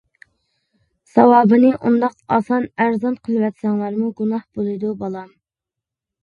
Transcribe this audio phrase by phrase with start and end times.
[1.11, 5.31] ساۋابنى ئۇنداق ئاسان، ئەرزان قىلىۋەتسەڭلارمۇ گۇناھ بولىدۇ، بالام.